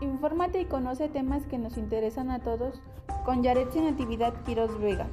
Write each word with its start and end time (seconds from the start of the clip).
Infórmate 0.00 0.60
y 0.60 0.64
conoce 0.64 1.08
temas 1.08 1.46
que 1.46 1.58
nos 1.58 1.76
interesan 1.76 2.30
a 2.30 2.40
todos 2.40 2.80
con 3.24 3.42
Yaretsi 3.42 3.80
Natividad 3.80 4.34
Quiroz 4.44 4.80
Vega. 4.80 5.08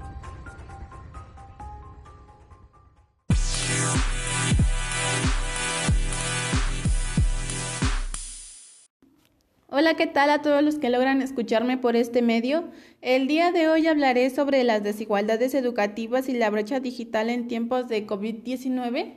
Hola, 9.73 9.96
¿qué 9.96 10.05
tal 10.05 10.29
a 10.29 10.42
todos 10.42 10.62
los 10.62 10.79
que 10.79 10.90
logran 10.90 11.22
escucharme 11.22 11.78
por 11.78 11.96
este 11.96 12.22
medio? 12.22 12.66
El 13.02 13.28
día 13.28 13.52
de 13.52 13.70
hoy 13.70 13.88
hablaré 13.88 14.29
sobre 14.29 14.63
las 14.66 14.84
desigualdades 14.84 15.54
educativas 15.54 16.27
y 16.27 16.34
la 16.34 16.50
brecha 16.50 16.80
digital 16.80 17.30
en 17.30 17.48
tiempos 17.48 17.88
de 17.88 18.05
COVID-19. 18.05 19.16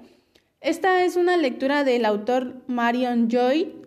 Esta 0.60 1.04
es 1.04 1.16
una 1.16 1.36
lectura 1.36 1.82
del 1.84 2.04
autor 2.04 2.62
Marion 2.68 3.28
Joy 3.28 3.82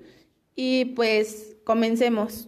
y 0.56 0.86
pues 0.96 1.57
comencemos. 1.68 2.48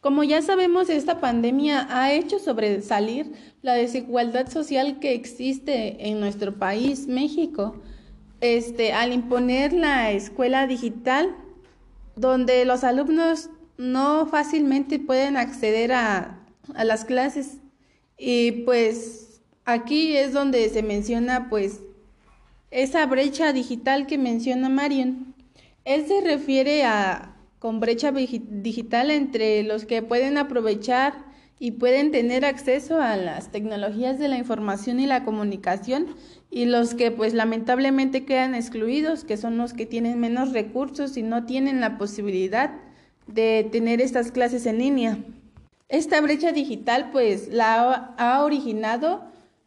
Como 0.00 0.24
ya 0.24 0.40
sabemos, 0.40 0.88
esta 0.88 1.20
pandemia 1.20 1.86
ha 1.90 2.14
hecho 2.14 2.38
sobresalir 2.38 3.34
la 3.60 3.74
desigualdad 3.74 4.50
social 4.50 4.98
que 4.98 5.12
existe 5.12 6.08
en 6.08 6.20
nuestro 6.20 6.54
país, 6.54 7.06
México 7.06 7.82
este, 8.40 8.94
al 8.94 9.12
imponer 9.12 9.74
la 9.74 10.10
escuela 10.10 10.66
digital, 10.66 11.36
donde 12.16 12.64
los 12.64 12.82
alumnos 12.82 13.50
no 13.76 14.26
fácilmente 14.26 14.98
pueden 14.98 15.36
acceder 15.36 15.92
a, 15.92 16.40
a 16.74 16.84
las 16.84 17.04
clases. 17.04 17.58
Y 18.16 18.64
pues 18.64 19.42
aquí 19.66 20.16
es 20.16 20.32
donde 20.32 20.66
se 20.70 20.82
menciona 20.82 21.50
pues 21.50 21.82
esa 22.72 23.04
brecha 23.06 23.52
digital 23.52 24.06
que 24.06 24.18
menciona 24.18 24.68
Marion. 24.68 25.34
Él 25.84 26.06
se 26.06 26.22
refiere 26.22 26.84
a 26.84 27.36
con 27.58 27.78
brecha 27.78 28.10
digital 28.10 29.10
entre 29.12 29.62
los 29.62 29.84
que 29.84 30.02
pueden 30.02 30.36
aprovechar 30.36 31.14
y 31.60 31.72
pueden 31.72 32.10
tener 32.10 32.44
acceso 32.44 33.00
a 33.00 33.16
las 33.16 33.52
tecnologías 33.52 34.18
de 34.18 34.26
la 34.26 34.38
información 34.38 34.98
y 34.98 35.06
la 35.06 35.22
comunicación 35.22 36.06
y 36.50 36.64
los 36.64 36.94
que 36.94 37.12
pues 37.12 37.34
lamentablemente 37.34 38.24
quedan 38.24 38.56
excluidos, 38.56 39.22
que 39.22 39.36
son 39.36 39.58
los 39.58 39.74
que 39.74 39.86
tienen 39.86 40.18
menos 40.18 40.52
recursos 40.52 41.16
y 41.16 41.22
no 41.22 41.44
tienen 41.44 41.80
la 41.80 41.98
posibilidad 41.98 42.72
de 43.28 43.68
tener 43.70 44.00
estas 44.00 44.32
clases 44.32 44.66
en 44.66 44.78
línea. 44.78 45.18
Esta 45.88 46.20
brecha 46.20 46.50
digital 46.52 47.10
pues 47.12 47.48
la 47.48 48.14
ha 48.16 48.42
originado 48.42 49.22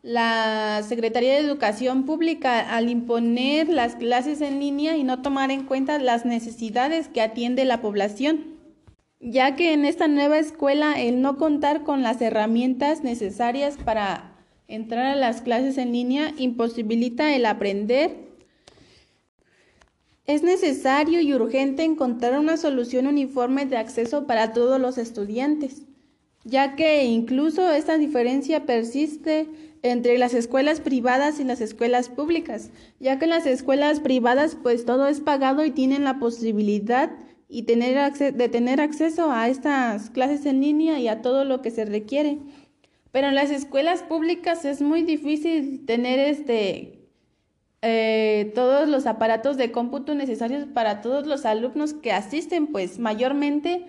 la 0.05 0.83
Secretaría 0.87 1.33
de 1.33 1.39
Educación 1.39 2.03
Pública 2.03 2.59
al 2.59 2.91
imponer 2.91 3.69
las 3.69 3.95
clases 3.95 4.39
en 4.41 4.59
línea 4.59 4.95
y 4.95 5.03
no 5.03 5.23
tomar 5.23 5.49
en 5.49 5.63
cuenta 5.63 5.97
las 5.97 6.25
necesidades 6.25 7.07
que 7.07 7.21
atiende 7.21 7.65
la 7.65 7.81
población, 7.81 8.45
ya 9.19 9.55
que 9.55 9.73
en 9.73 9.83
esta 9.83 10.07
nueva 10.07 10.37
escuela 10.37 10.93
el 11.01 11.23
no 11.23 11.37
contar 11.37 11.81
con 11.81 12.03
las 12.03 12.21
herramientas 12.21 13.03
necesarias 13.03 13.77
para 13.83 14.35
entrar 14.67 15.07
a 15.07 15.15
las 15.15 15.41
clases 15.41 15.79
en 15.79 15.91
línea 15.91 16.35
imposibilita 16.37 17.33
el 17.35 17.47
aprender. 17.47 18.15
Es 20.27 20.43
necesario 20.43 21.19
y 21.19 21.33
urgente 21.33 21.83
encontrar 21.83 22.37
una 22.37 22.57
solución 22.57 23.07
uniforme 23.07 23.65
de 23.65 23.77
acceso 23.77 24.27
para 24.27 24.53
todos 24.53 24.79
los 24.79 24.99
estudiantes, 24.99 25.81
ya 26.45 26.75
que 26.75 27.03
incluso 27.05 27.69
esta 27.71 27.97
diferencia 27.97 28.65
persiste 28.65 29.49
entre 29.81 30.17
las 30.17 30.33
escuelas 30.33 30.79
privadas 30.79 31.39
y 31.39 31.43
las 31.43 31.59
escuelas 31.59 32.09
públicas, 32.09 32.71
ya 32.99 33.19
que 33.19 33.25
en 33.25 33.31
las 33.31 33.45
escuelas 33.45 33.99
privadas 33.99 34.55
pues 34.61 34.85
todo 34.85 35.07
es 35.07 35.19
pagado 35.19 35.65
y 35.65 35.71
tienen 35.71 36.03
la 36.03 36.19
posibilidad 36.19 37.11
y 37.49 37.63
tener 37.63 38.13
de 38.13 38.49
tener 38.49 38.79
acceso 38.79 39.31
a 39.31 39.49
estas 39.49 40.09
clases 40.11 40.45
en 40.45 40.61
línea 40.61 40.99
y 40.99 41.07
a 41.07 41.21
todo 41.21 41.45
lo 41.45 41.61
que 41.61 41.71
se 41.71 41.85
requiere. 41.85 42.39
Pero 43.11 43.27
en 43.27 43.35
las 43.35 43.49
escuelas 43.49 44.03
públicas 44.03 44.65
es 44.65 44.81
muy 44.81 45.03
difícil 45.03 45.85
tener 45.85 46.19
este 46.19 47.09
eh, 47.81 48.51
todos 48.55 48.89
los 48.89 49.05
aparatos 49.05 49.57
de 49.57 49.71
cómputo 49.71 50.15
necesarios 50.15 50.65
para 50.65 51.01
todos 51.01 51.27
los 51.27 51.45
alumnos 51.45 51.93
que 51.93 52.11
asisten, 52.11 52.67
pues 52.67 52.97
mayormente 52.97 53.85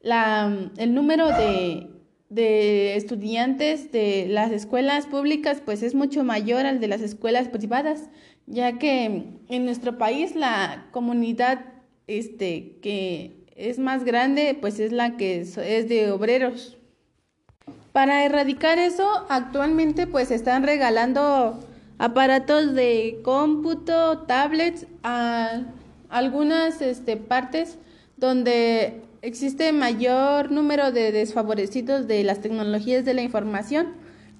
la, 0.00 0.70
el 0.76 0.94
número 0.94 1.28
de, 1.28 1.88
de 2.28 2.96
estudiantes 2.96 3.90
de 3.90 4.26
las 4.28 4.50
escuelas 4.52 5.06
públicas 5.06 5.62
pues 5.64 5.82
es 5.82 5.94
mucho 5.94 6.24
mayor 6.24 6.66
al 6.66 6.80
de 6.80 6.88
las 6.88 7.00
escuelas 7.00 7.48
privadas, 7.48 8.10
ya 8.46 8.78
que 8.78 9.24
en 9.48 9.64
nuestro 9.64 9.98
país 9.98 10.34
la 10.34 10.86
comunidad 10.90 11.64
este, 12.06 12.78
que 12.82 13.46
es 13.56 13.78
más 13.78 14.04
grande 14.04 14.56
pues 14.60 14.78
es 14.78 14.92
la 14.92 15.16
que 15.16 15.40
es 15.40 15.56
de 15.56 16.10
obreros. 16.10 16.76
Para 17.92 18.24
erradicar 18.24 18.78
eso, 18.78 19.26
actualmente 19.28 20.06
pues 20.06 20.30
están 20.30 20.62
regalando 20.62 21.58
aparatos 21.98 22.74
de 22.74 23.20
cómputo, 23.24 24.20
tablets 24.20 24.86
a 25.02 25.62
algunas 26.08 26.80
este, 26.80 27.16
partes 27.16 27.78
donde 28.16 29.02
existe 29.22 29.72
mayor 29.72 30.50
número 30.50 30.92
de 30.92 31.12
desfavorecidos 31.12 32.06
de 32.06 32.24
las 32.24 32.40
tecnologías 32.40 33.04
de 33.04 33.14
la 33.14 33.22
información, 33.22 33.94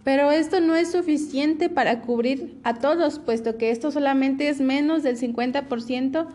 pero 0.04 0.30
esto 0.30 0.60
no 0.60 0.74
es 0.74 0.92
suficiente 0.92 1.68
para 1.68 2.00
cubrir 2.00 2.58
a 2.64 2.74
todos, 2.74 3.18
puesto 3.18 3.58
que 3.58 3.70
esto 3.70 3.90
solamente 3.90 4.48
es 4.48 4.60
menos 4.60 5.02
del 5.02 5.18
50% 5.18 6.28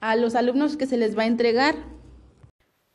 a 0.00 0.16
los 0.16 0.34
alumnos 0.34 0.76
que 0.76 0.86
se 0.86 0.96
les 0.96 1.16
va 1.16 1.22
a 1.22 1.26
entregar. 1.26 1.74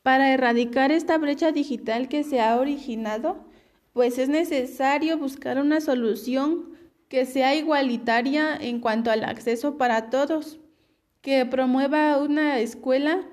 Para 0.04 0.34
erradicar 0.34 0.92
esta 0.92 1.18
brecha 1.18 1.52
digital 1.52 2.08
que 2.08 2.24
se 2.24 2.40
ha 2.40 2.58
originado, 2.58 3.46
pues 3.94 4.18
es 4.18 4.30
necesario 4.30 5.18
buscar 5.18 5.60
una 5.60 5.82
solución 5.82 6.72
que 7.08 7.26
sea 7.26 7.56
igualitaria 7.56 8.56
en 8.56 8.80
cuanto 8.80 9.12
al 9.12 9.26
acceso 9.26 9.78
para 9.78 10.10
todos, 10.10 10.60
que 11.22 11.46
promueva 11.46 12.18
una 12.18 12.60
escuela 12.60 13.28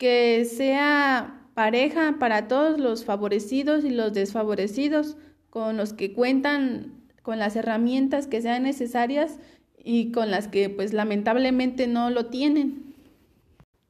que 0.00 0.46
sea 0.46 1.44
pareja 1.52 2.16
para 2.18 2.48
todos 2.48 2.80
los 2.80 3.04
favorecidos 3.04 3.84
y 3.84 3.90
los 3.90 4.14
desfavorecidos, 4.14 5.18
con 5.50 5.76
los 5.76 5.92
que 5.92 6.14
cuentan 6.14 6.94
con 7.20 7.38
las 7.38 7.54
herramientas 7.54 8.26
que 8.26 8.40
sean 8.40 8.62
necesarias 8.62 9.38
y 9.76 10.10
con 10.10 10.30
las 10.30 10.48
que 10.48 10.70
pues 10.70 10.94
lamentablemente 10.94 11.86
no 11.86 12.08
lo 12.08 12.26
tienen. 12.26 12.94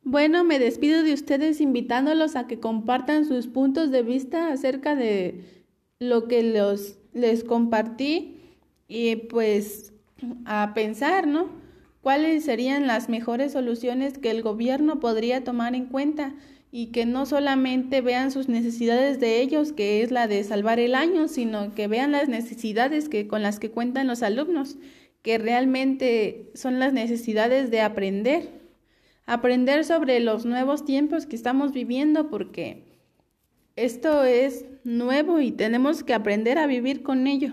Bueno, 0.02 0.42
me 0.42 0.58
despido 0.58 1.04
de 1.04 1.12
ustedes 1.12 1.60
invitándolos 1.60 2.34
a 2.34 2.48
que 2.48 2.58
compartan 2.58 3.24
sus 3.24 3.46
puntos 3.46 3.92
de 3.92 4.02
vista 4.02 4.50
acerca 4.50 4.96
de 4.96 5.44
lo 6.00 6.26
que 6.26 6.42
los, 6.42 6.98
les 7.12 7.44
compartí 7.44 8.40
y 8.88 9.14
pues 9.14 9.92
a 10.44 10.72
pensar, 10.74 11.28
¿no? 11.28 11.59
¿Cuáles 12.02 12.44
serían 12.44 12.86
las 12.86 13.08
mejores 13.08 13.52
soluciones 13.52 14.16
que 14.16 14.30
el 14.30 14.42
gobierno 14.42 15.00
podría 15.00 15.44
tomar 15.44 15.74
en 15.74 15.86
cuenta 15.86 16.34
y 16.72 16.86
que 16.86 17.04
no 17.04 17.26
solamente 17.26 18.00
vean 18.00 18.30
sus 18.30 18.48
necesidades 18.48 19.20
de 19.20 19.40
ellos, 19.42 19.72
que 19.72 20.02
es 20.02 20.10
la 20.10 20.26
de 20.26 20.42
salvar 20.44 20.78
el 20.78 20.94
año, 20.94 21.28
sino 21.28 21.74
que 21.74 21.88
vean 21.88 22.12
las 22.12 22.28
necesidades 22.28 23.08
que 23.08 23.26
con 23.26 23.42
las 23.42 23.58
que 23.58 23.70
cuentan 23.70 24.06
los 24.06 24.22
alumnos, 24.22 24.78
que 25.22 25.36
realmente 25.36 26.50
son 26.54 26.78
las 26.78 26.92
necesidades 26.92 27.70
de 27.70 27.82
aprender, 27.82 28.48
aprender 29.26 29.84
sobre 29.84 30.20
los 30.20 30.46
nuevos 30.46 30.84
tiempos 30.84 31.26
que 31.26 31.36
estamos 31.36 31.72
viviendo 31.72 32.30
porque 32.30 32.84
esto 33.76 34.24
es 34.24 34.64
nuevo 34.84 35.40
y 35.40 35.52
tenemos 35.52 36.02
que 36.02 36.14
aprender 36.14 36.56
a 36.56 36.66
vivir 36.66 37.02
con 37.02 37.26
ello. 37.26 37.52